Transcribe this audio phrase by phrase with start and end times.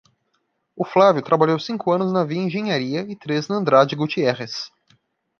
[0.75, 4.71] O Flávio trabalhou cinco anos na Via Engenharia e três na Andrade Gutierrez.